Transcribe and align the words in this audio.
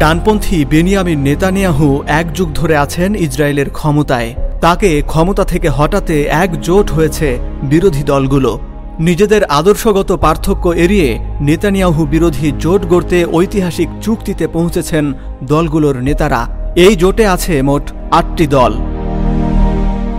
ডানপন্থী 0.00 0.64
Benjamin 0.64 1.18
Netanyahu 1.18 2.02
এক 2.06 2.26
যুগ 2.34 2.48
ধরে 2.54 2.76
আছেন 2.76 3.14
ইসরায়েলের 3.14 3.70
ক্ষমতায়। 3.70 4.34
তাকে 4.60 5.02
ক্ষমতা 5.02 5.44
থেকে 5.44 5.68
হটাতে 5.68 6.22
একজোট 6.22 6.90
হয়েছে 6.90 7.38
বিরোধী 7.62 8.02
দলগুলো। 8.02 8.60
নিজেদের 8.98 9.44
আদর্শগত 9.44 10.12
পার্থক্য 10.12 10.64
এড়িয়ে 10.84 11.18
নেতানিয়াহু 11.40 12.06
বিরোধী 12.06 12.52
জোট 12.58 12.82
গড়তে 12.86 13.26
ঐতিহাসিক 13.32 13.88
চুক্তিতে 14.02 14.46
পৌঁছেছেন 14.46 15.12
দলগুলোর 15.42 15.96
নেতারা। 16.02 16.42
এই 16.76 16.96
জোটে 16.96 17.26
আছে 17.26 17.62
মোট 17.62 17.84
আটটি 18.10 18.46
দল। 18.46 18.72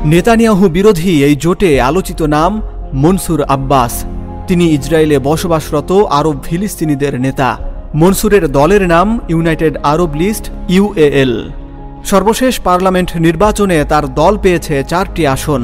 নেতানিয়াহু 0.06 0.70
বিরোধী 0.70 1.24
এই 1.24 1.36
জোটে 1.36 1.82
আলোচিত 1.82 2.22
নাম 2.22 2.62
মনসুর 2.94 3.42
আব্বাস। 3.56 3.94
তিনি 4.48 4.66
ইসরায়েলে 4.74 5.20
বসবাসরত 5.20 5.92
আরব 5.92 6.36
ফিলিস্তিনিদের 6.44 7.20
নেতা। 7.20 7.50
মনসুরের 8.02 8.46
দলের 8.58 8.84
নাম 8.94 9.08
ইউনাইটেড 9.34 9.74
আরব 9.92 10.12
লিস্ট 10.22 10.46
ইউএএল 10.76 11.34
সর্বশেষ 12.12 12.54
পার্লামেন্ট 12.68 13.10
নির্বাচনে 13.26 13.78
তার 13.92 14.06
দল 14.20 14.34
পেয়েছে 14.44 14.76
চারটি 14.92 15.24
আসন। 15.36 15.62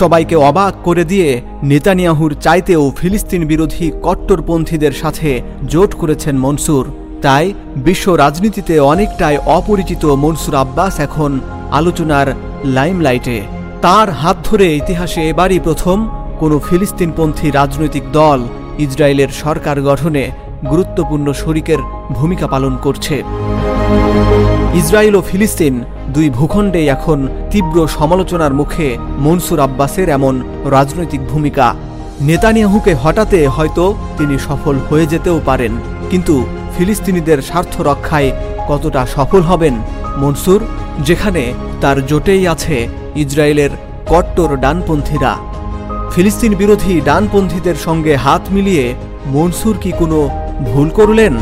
সবাইকে 0.00 0.36
অবাক 0.50 0.72
করে 0.86 1.04
দিয়ে 1.12 1.28
নেতানিয়াহুর 1.70 2.32
চাইতেও 2.44 2.82
ফিলিস্তিন 2.98 3.42
বিরোধী 3.50 3.86
কট্টরপন্থীদের 4.04 4.94
সাথে 5.02 5.30
জোট 5.72 5.90
করেছেন 6.00 6.34
মনসুর। 6.44 6.84
তাই 7.24 7.46
বিশ্ব 7.86 8.06
রাজনীতিতে 8.22 8.74
অনেকটাই 8.92 9.36
অপরিচিত 9.58 10.02
মনসুর 10.24 10.54
আব্বাস 10.64 10.94
এখন 11.06 11.30
আলোচনার 11.78 12.26
লাইমলাইটে। 12.76 13.38
তার 13.84 14.08
হাত 14.20 14.36
ধরে 14.48 14.66
ইতিহাসে 14.80 15.20
এবারই 15.30 15.58
প্রথম 15.66 15.98
কোনো 16.40 16.56
ফিলিস্তিনপন্থী 16.66 17.46
রাজনৈতিক 17.50 18.04
দল 18.18 18.40
ইসরায়েলের 18.84 19.30
সরকার 19.42 19.76
গঠনে 19.88 20.24
গুরুত্বপূর্ণ 20.70 21.26
শরিকের 21.32 21.80
ভূমিকা 22.12 22.46
পালন 22.46 22.76
করছে। 22.76 23.16
ইসরায়েল 24.80 25.14
ও 25.16 25.22
ফিলিস্তিন 25.28 25.74
দুই 26.14 26.30
ভূখণ্ডে 26.30 26.80
এখন 26.86 27.18
তীব্র 27.50 27.76
সমালোচনার 27.88 28.52
মুখে 28.54 28.88
মনসুর 29.18 29.60
আব্বাসের 29.60 30.08
এমন 30.08 30.34
রাজনৈতিক 30.76 31.20
ভূমিকা। 31.32 31.66
নেতানিয়াহুকে 32.20 32.94
হটাতে 32.94 33.38
হয়তো 33.46 33.84
তিনি 34.18 34.38
সফল 34.38 34.74
হয়ে 34.88 35.06
যেতেও 35.06 35.38
পারেন, 35.44 35.72
কিন্তু 36.10 36.34
ফিলিস্তিনিদের 36.74 37.38
স্বার্থ 37.42 37.74
রক্ষায় 37.80 38.30
কতটা 38.68 39.02
সফল 39.06 39.40
হবেন 39.42 39.74
মনসুর? 40.22 40.60
যেখানে 41.04 41.42
তার 41.80 42.06
জোটেই 42.06 42.42
আছে 42.48 42.76
ইসরায়েলের 43.16 43.70
কট্টর 44.10 44.56
ডানপন্থীরা। 44.56 45.32
ফিলিস্তিন 46.12 46.52
বিরোধী 46.54 46.94
ডানপন্থীদের 47.00 47.74
সঙ্গে 47.74 48.16
হাত 48.16 48.42
মিলিয়ে 48.50 48.94
মনসুর 49.26 49.76
কি 49.82 49.92
কোনো 49.98 50.18
ভুল 50.64 50.88
করলেন? 50.90 51.34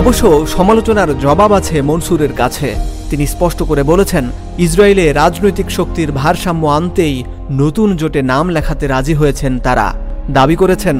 অবশ্য 0.00 0.22
সমালোচনার 0.46 1.10
জবাব 1.18 1.50
আছে 1.52 1.82
মনসুরের 1.82 2.32
কাছে। 2.32 2.68
তিনি 3.10 3.24
স্পষ্ট 3.26 3.62
করে 3.62 3.82
বলেছেন, 3.82 4.24
ইসরায়েলে 4.58 5.12
রাজনৈতিক 5.12 5.68
শক্তির 5.70 6.08
ভারসাম্য 6.12 6.66
আনতেই 6.66 7.16
নতুন 7.50 7.96
জোটে 7.96 8.20
নাম 8.22 8.44
লেখাতে 8.48 8.84
রাজি 8.86 9.14
হয়েছেন 9.14 9.52
তারা। 9.58 9.86
দাবি 10.30 10.56
করেছেন, 10.56 10.96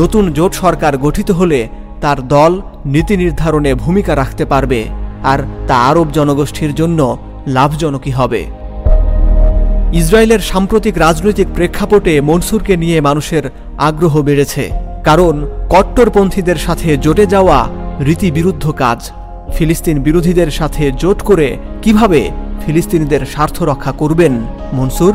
নতুন 0.00 0.24
জোট 0.32 0.52
সরকার 0.54 0.92
গঠিত 0.96 1.30
হলে 1.30 1.68
তার 2.00 2.18
দল 2.28 2.52
নীতি 2.86 3.16
নির্ধারণে 3.16 3.74
ভূমিকা 3.74 4.12
রাখতে 4.16 4.44
পারবে, 4.44 4.80
আর 5.22 5.38
তা 5.68 5.76
আরব 5.90 6.08
জনগোষ্ঠীর 6.12 6.72
জন্য 6.74 7.00
লাভজনকই 7.46 8.10
হবে। 8.10 8.42
ইসরায়েলের 9.92 10.42
সাম্প্রতিক 10.50 10.98
রাজনৈতিক 10.98 11.48
প্রেক্ষাপটে 11.56 12.20
মনসুরকে 12.20 12.76
নিয়ে 12.76 13.00
মানুষের 13.00 13.44
আগ্রহ 13.78 14.14
বেড়েছে, 14.22 14.64
কারণ 15.04 15.34
কট্টরপন্থীদের 15.70 16.56
সাথে 16.56 16.96
জোটে 16.96 17.26
যাওয়া 17.26 17.68
রীতিবিরুদ্ধ 18.00 18.70
কাজ। 18.70 19.10
ফিলিস্তিন 19.52 20.02
বিরোধীদের 20.02 20.50
সাথে 20.50 20.92
জোট 20.92 21.22
করে 21.22 21.56
কীভাবে 21.82 22.30
ফিলিস্তিনিদের 22.66 23.26
স্বার্থ 23.26 23.62
রক্ষা 23.62 23.92
করবেন 23.92 24.32
মনসুর? 24.72 25.14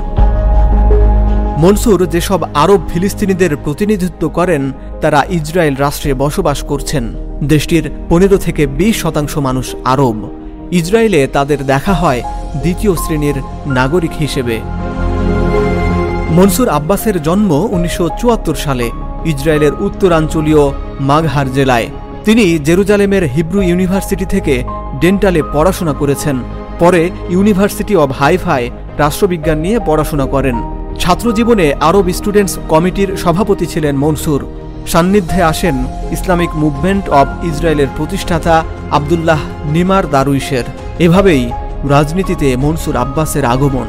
মনসুর, 1.57 2.06
যেসব 2.06 2.40
আরব 2.53 2.81
ফিলিস্তিনিদের 2.94 3.57
প্রতিনিধিত্ব 3.57 4.29
করেন, 4.29 4.72
তারা 5.01 5.25
ইসরায়েল 5.29 5.75
রাষ্ট্রে 5.75 6.13
বসবাস 6.13 6.63
করছেন। 6.63 7.13
দেশটির 7.44 7.90
পনেরো 8.09 8.38
থেকে 8.38 8.67
বিশ 8.67 9.01
শতাংশ 9.01 9.38
মানুষ 9.38 9.75
আরব। 9.85 10.29
ইসরায়েলে 10.72 11.28
তাদের 11.28 11.66
দেখা 11.66 11.94
হয় 11.94 12.22
দ্বিতীয় 12.61 12.95
শ্রেণির 12.95 13.35
নাগরিক 13.67 14.11
হিসেবে। 14.19 14.59
মনসুর 16.29 16.69
আব্বাসের 16.69 17.23
জন্ম 17.23 17.67
উনিশশো 17.72 18.09
চুয়াত্তর 18.19 18.56
সালে। 18.56 18.91
ইসরায়েলের 19.26 19.74
উত্তরাঞ্চলীয় 19.80 20.72
মাঘহার 21.00 21.54
জেলায়। 21.54 21.88
তিনি 22.26 22.59
জেরুজালেমের 22.59 23.24
হিব্রু 23.24 23.62
ইউনিভার্সিটি 23.62 24.26
থেকে 24.26 24.64
ডেন্টালে 25.00 25.42
পড়াশোনা 25.54 25.94
করেছেন। 25.94 26.40
পরে 26.80 27.09
ইউনিভার্সিটি 27.30 27.96
অব 27.96 28.12
হাইফাই 28.12 28.72
রাষ্ট্রবিজ্ঞান 28.98 29.58
নিয়ে 29.58 29.80
পড়াশোনা 29.86 30.26
করেন। 30.26 30.56
ছাত্রজীবনে 31.00 31.74
আরব 31.74 32.12
স্টুডেন্টস 32.12 32.59
কমিটির 32.70 33.18
সভাপতি 33.18 33.66
ছিলেন 33.66 33.96
মনসুর। 33.96 34.46
সান্নিধ্যে 34.88 35.42
আসেন 35.44 35.86
ইসলামিক 36.12 36.50
মুভমেন্ট 36.56 37.09
অব 37.09 37.28
ইসরায়েলের 37.44 37.88
প্রতিষ্ঠাতা 37.98 38.64
আবদুল্লাহ 38.92 39.40
নিমার 39.66 40.09
দারুইশের। 40.09 40.64
এভাবেই 41.00 41.52
রাজনীতিতে 41.90 42.58
মনসুর 42.58 42.96
আব্বাসের 42.98 43.46
আগমন। 43.46 43.88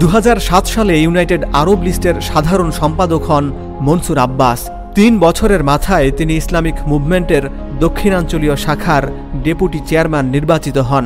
দু 0.00 0.06
হাজার 0.08 0.38
সাত 0.40 0.66
সালে 0.66 0.94
ইউনাইটেড 0.98 1.42
আরব 1.52 1.82
লিস্টের 1.82 2.16
সাধারণ 2.20 2.70
সম্পাদক 2.70 3.22
হন 3.22 3.44
মনসুর 3.80 4.18
আব্বাস। 4.18 4.60
তিন 4.94 5.18
বছরের 5.18 5.62
মাথায় 5.64 6.10
তিনি 6.10 6.32
ইসলামিক 6.36 6.74
মুভমেন্টের 6.86 7.42
দক্ষিণাঞ্চলীয় 7.80 8.56
শাখার 8.56 9.02
ডেপুটি 9.42 9.80
চেয়ারম্যান 9.86 10.26
নির্বাচিত 10.26 10.78
হন। 10.78 11.04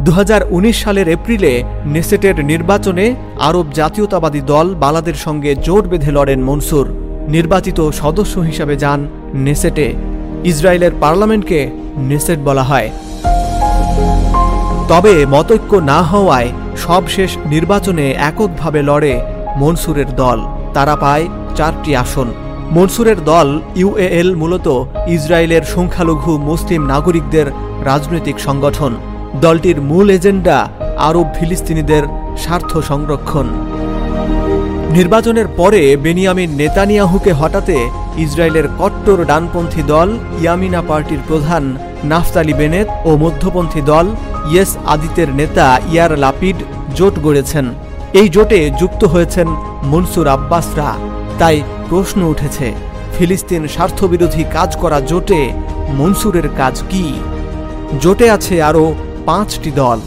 দু 0.00 0.12
হাজার 0.12 0.40
উনিশ 0.50 0.76
সালের 0.84 1.08
এপ্রিলে 1.08 1.52
নেসেটের 1.84 2.44
নির্বাচনে 2.44 3.06
আরব 3.40 3.66
জাতীয়তাবাদী 3.74 4.40
দল 4.40 4.74
বালাদের 4.74 5.14
সঙ্গে 5.14 5.50
জোট 5.56 5.84
বেঁধে 5.86 6.10
লড়েন 6.10 6.40
মনসুর। 6.42 6.86
নির্বাচিত 7.28 7.78
সদস্য 7.90 8.34
হিসাবে 8.40 8.76
যান 8.76 9.00
নেসেটে। 9.34 9.86
ইসরায়েলের 10.44 10.92
পার্লামেন্টকে 11.00 11.70
নেসেট 11.96 12.38
বলা 12.38 12.62
হয়। 12.62 12.90
তবে 14.88 15.26
মতৈক্য 15.26 15.72
না 15.90 16.02
হওয়ায় 16.02 16.50
সবশেষ 16.76 17.30
নির্বাচনে 17.46 18.10
এককভাবে 18.10 18.82
লড়ে 18.82 19.20
মনসুরের 19.56 20.10
দল। 20.16 20.38
তারা 20.74 20.96
পায় 20.96 21.28
চারটি 21.56 21.96
আসন। 21.96 22.28
মনসুরের 22.70 23.24
দল 23.24 23.60
ইউএএল 23.76 24.34
মূলত 24.34 24.84
ইসরায়েলের 25.06 25.62
সংখ্যালঘু 25.62 26.38
মুসলিম 26.38 26.86
নাগরিকদের 26.86 27.46
রাজনৈতিক 27.84 28.40
সংগঠন। 28.40 28.92
দলটির 29.40 29.80
মূল 29.80 30.10
এজেন্ডা 30.10 30.68
আরব 30.98 31.26
ফিলিস্তিনিদের 31.34 32.02
স্বার্থ 32.38 32.78
সংরক্ষণ। 32.78 33.46
নির্বাচনের 34.90 35.48
পরে 35.56 35.96
বেনিয়ামিন 35.96 36.50
নেতানিয়াহুকে 36.50 37.32
হটাতে 37.32 37.76
ইসরায়েলের 38.16 38.68
কট্টর 38.78 39.24
ডানপন্থী 39.24 39.82
দল 39.82 40.08
ইয়ামিনা 40.40 40.82
পার্টির 40.82 41.18
প্রধান 41.28 41.76
নাফতালি 42.04 42.52
বেনেত 42.52 42.88
ও 43.04 43.16
মধ্যপন্থী 43.16 43.80
দল 43.80 44.06
ইয়েস 44.52 44.70
আদিতের 44.94 45.28
নেতা 45.34 45.66
ইয়ার 45.92 46.12
লাপিড 46.24 46.58
জোট 46.96 47.14
গড়েছেন। 47.24 47.66
এই 48.20 48.28
জোটে 48.28 48.60
যুক্ত 48.80 49.02
হয়েছেন 49.04 49.48
মনসুর 49.90 50.26
আব্বাসরা। 50.36 50.90
তাই 51.38 51.56
প্রশ্ন 51.88 52.20
উঠেছে, 52.32 52.66
ফিলিস্তিন 53.14 53.62
স্বার্থবিরোধী 53.74 54.44
কাজ 54.52 54.70
করা 54.76 54.98
জোটে 55.10 55.40
মনসুরের 55.98 56.48
কাজ 56.56 56.82
কি? 56.90 57.06
জোটে 58.02 58.26
আছে 58.30 58.54
আরও 58.62 58.84
পাঁচটি 59.26 59.70
দল। 59.70 59.98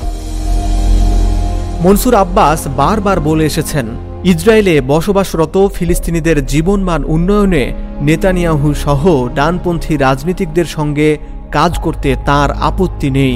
মনসুর 1.83 2.15
আব্বাস 2.15 2.59
বারবার 2.79 3.17
বলে 3.19 3.43
এসেছেন, 3.45 3.85
ইসরায়েলে 4.23 4.75
বসবাসরত 4.81 5.55
ফিলিস্তিনিদের 5.75 6.37
জীবনমান 6.45 7.01
উন্নয়নে 7.15 7.63
নেতানিয়াহু 8.01 8.67
সহ 8.73 9.01
ডানপন্থী 9.35 9.93
রাজনীতিকদের 9.97 10.65
সঙ্গে 10.65 11.09
কাজ 11.51 11.71
করতে 11.79 12.09
তার 12.25 12.49
আপত্তি 12.69 13.09
নেই। 13.09 13.35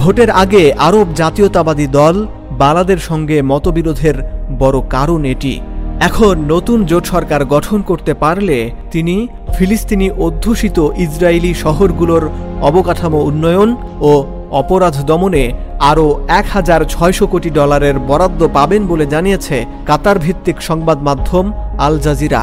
ভোটের 0.00 0.30
আগে 0.42 0.62
আরব 0.78 1.06
জাতীয়তাবাদী 1.14 1.86
দল 1.98 2.16
বালাদের 2.60 3.00
সঙ্গে 3.08 3.36
মতবিরোধের 3.42 4.16
বড় 4.58 4.78
কারণ 4.90 5.20
এটি। 5.24 5.54
এখন 6.00 6.34
নতুন 6.48 6.78
জোট 6.84 7.04
সরকার 7.06 7.40
গঠন 7.44 7.78
করতে 7.82 8.12
পারলে 8.14 8.58
তিনি 8.90 9.16
ফিলিস্তিনি 9.56 10.08
অধ্যুষিত 10.26 10.78
ইসরায়েলি 11.06 11.52
শহরগুলোর 11.54 12.24
অবকাঠামো 12.62 13.20
উন্নয়ন 13.30 13.70
ও 14.00 14.12
অপরাধ 14.60 14.96
দমনে 15.04 15.44
আরও 15.80 16.06
এক 16.38 16.46
হাজার 16.54 16.80
ছয়শো 16.84 17.26
কোটি 17.26 17.50
ডলারের 17.50 17.96
বরাদ্দ 18.08 18.40
পাবেন 18.54 18.82
বলে 18.86 19.06
জানিয়েছে 19.06 19.56
কাতার 19.86 20.16
ভিত্তিক 20.18 20.56
সংবাদ 20.62 20.98
মাধ্যম 21.02 21.44
আল 21.78 21.94
জাজিরা। 21.98 22.42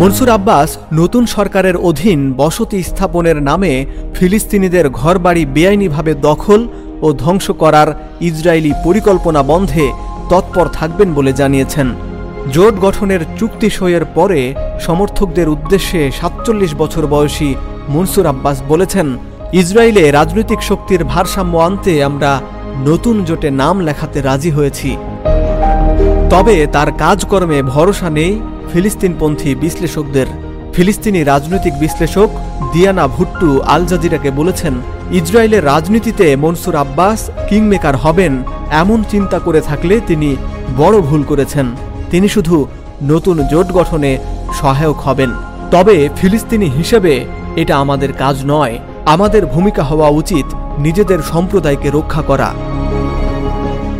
মনসুর 0.00 0.30
আব্বাস 0.38 0.70
নতুন 1.00 1.24
সরকারের 1.36 1.76
অধীন 1.88 2.20
বসতি 2.40 2.78
স্থাপনের 2.82 3.38
নামে 3.42 3.72
ফিলিস্তিনিদের 4.14 4.86
ঘরবাড়ি 5.00 5.42
বেআইনিভাবে 5.54 6.12
দখল 6.28 6.60
ও 7.06 7.08
ধ্বংস 7.22 7.46
করার 7.62 7.88
ইসরায়েলি 8.20 8.72
পরিকল্পনা 8.84 9.40
বন্ধে 9.52 9.84
তৎপর 10.30 10.66
থাকবেন 10.78 11.08
বলে 11.14 11.32
জানিয়েছেন। 11.40 11.88
জোট 12.54 12.74
গঠনের 12.84 13.22
চুক্তি 13.38 13.68
সইয়ের 13.76 14.04
পরে 14.16 14.40
সমর্থকদের 14.86 15.46
উদ্দেশ্যে 15.48 16.00
সাতচল্লিশ 16.20 16.72
বছর 16.82 17.04
বয়সী 17.06 17.50
মনসুর 17.88 18.26
আব্বাস 18.32 18.56
বলেছেন, 18.68 19.06
ইসরায়েলে 19.60 20.04
রাজনৈতিক 20.10 20.60
শক্তির 20.70 21.00
ভারসাম্য 21.12 21.54
আনতে 21.66 21.92
আমরা 22.08 22.30
নতুন 22.88 23.16
জোটে 23.28 23.48
নাম 23.62 23.76
লেখাতে 23.86 24.18
রাজি 24.28 24.50
হয়েছি। 24.50 24.90
তবে 26.34 26.66
তার 26.66 26.92
কাজকর্মে 26.92 27.62
ভরসা 27.62 28.10
নেই 28.10 28.40
ফিলিস্তিনপন্থী 28.72 29.54
বিশ্লেষকদের। 29.54 30.26
ফিলিস্তিনি 30.74 31.24
রাজনৈতিক 31.24 31.78
বিশ্লেষক 31.78 32.28
দিয়ানা 32.72 33.06
ভুট্টু 33.06 33.60
আল 33.60 33.86
জাজিরাকে 33.86 34.30
বলেছেন, 34.30 34.74
ইসরায়েলের 35.10 35.64
রাজনীতিতে 35.64 36.36
মনসুর 36.36 36.76
আব্বাস 36.76 37.30
কিংমেকার 37.48 37.96
হবেন, 37.96 38.42
এমন 38.70 39.04
চিন্তা 39.10 39.38
করে 39.38 39.60
থাকলে 39.60 40.00
তিনি 40.06 40.36
বড় 40.78 41.00
ভুল 41.00 41.22
করেছেন। 41.22 41.66
তিনি 42.10 42.28
শুধু 42.28 42.66
নতুন 43.02 43.46
জোট 43.46 43.72
গঠনে 43.72 44.18
সহায়ক 44.60 44.96
হবেন। 44.96 45.30
তবে 45.70 46.08
ফিলিস্তিনি 46.16 46.66
হিসেবে 46.66 47.24
এটা 47.56 47.76
আমাদের 47.76 48.12
কাজ 48.12 48.36
নয়। 48.46 48.78
আমাদের 49.06 49.46
ভূমিকা 49.46 49.82
হওয়া 49.82 50.08
উচিত 50.08 50.46
নিজেদের 50.78 51.18
সম্প্রদায়কে 51.32 51.90
রক্ষা 51.90 52.22
করা। 52.22 52.52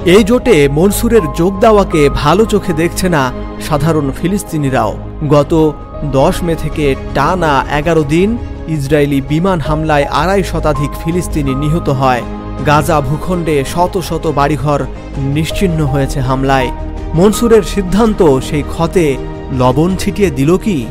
এই 0.07 0.25
জোটে 0.25 0.69
মনসুরের 0.69 1.23
যোগ 1.33 1.61
দেওয়াকে 1.61 2.09
ভালো 2.09 2.45
চোখে 2.45 2.73
দেখছে 2.73 3.09
না 3.09 3.33
সাধারণ 3.69 4.11
ফিলিস্তিনিরাও। 4.23 4.93
গত 5.31 5.73
দশ 6.13 6.43
মে 6.43 6.55
থেকে 6.55 6.95
টানা 7.15 7.65
এগারো 7.79 8.03
দিন 8.03 8.39
ইসরায়েলি 8.69 9.21
বিমান 9.21 9.61
হামলায় 9.61 10.05
আড়াই 10.05 10.43
শতাধিক 10.43 10.91
ফিলিস্তিনি 11.05 11.55
নিহত 11.55 11.89
হয়। 11.89 12.23
গাজা 12.67 13.01
ভূখণ্ডে 13.01 13.65
শত 13.65 13.99
শত 13.99 14.27
বাড়িঘর 14.27 14.81
নিশ্চিহ্ন 15.17 15.81
হয়েছে 15.87 16.21
হামলায়। 16.21 16.71
মনসুরের 17.15 17.63
সিদ্ধান্ত 17.63 18.21
সেই 18.39 18.63
ক্ষতে 18.63 19.17
লবণ 19.53 19.97
ছিটিয়ে 19.97 20.31
দিল 20.31 20.57
কি? 20.57 20.87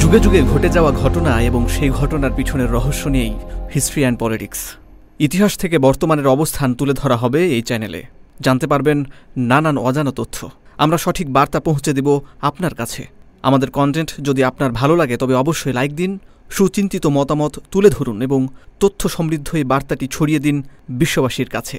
যুগে 0.00 0.18
যুগে 0.20 0.42
ঘটে 0.42 0.68
যাওয়া 0.68 0.92
ঘটনা 0.92 1.40
এবং 1.40 1.68
সেই 1.68 1.90
ঘটনার 1.90 2.32
পিছনের 2.36 2.70
রহস্য 2.70 3.08
নিয়েই 3.08 3.34
হিস্ট্রি 3.74 4.00
অ্যান্ড 4.02 4.18
পলিটিক্স। 4.18 4.87
ইতিহাস 5.18 5.56
থেকে 5.56 5.78
বর্তমানের 5.78 6.26
অবস্থান 6.26 6.74
তুলে 6.74 6.92
ধরা 6.92 7.16
হবে 7.16 7.46
এই 7.48 7.62
চ্যানেলে। 7.62 8.02
জানতে 8.40 8.66
পারবেন 8.66 9.04
নানান 9.36 9.78
অজানা 9.78 10.10
তথ্য। 10.10 10.50
আমরা 10.78 10.98
সঠিক 10.98 11.32
বার্তা 11.32 11.60
পৌঁছে 11.60 11.92
দেব 11.92 12.20
আপনার 12.40 12.74
কাছে। 12.74 13.06
আমাদের 13.42 13.70
কন্টেন্ট 13.70 14.14
যদি 14.20 14.44
আপনার 14.44 14.72
ভালো 14.72 14.96
লাগে, 14.96 15.16
তবে 15.16 15.34
অবশ্যই 15.34 15.72
লাইক 15.72 15.94
দিন, 15.94 16.18
সুচিন্তিত 16.50 17.06
মতামত 17.06 17.58
তুলে 17.70 17.90
ধরুন 17.90 18.22
এবং 18.22 18.48
তথ্য 18.80 19.08
সমৃদ্ধ 19.08 19.54
এই 19.54 19.64
বার্তাটি 19.64 20.06
ছড়িয়ে 20.10 20.38
দিন 20.38 20.62
বিশ্ববাসীর 20.88 21.48
কাছে। 21.48 21.78